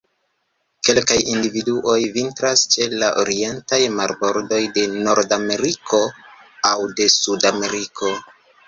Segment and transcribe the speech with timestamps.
[0.87, 6.05] Kelkaj individuoj vintras ĉe la orientaj marbordoj de Nordameriko
[6.73, 8.17] aŭ de Sudameriko.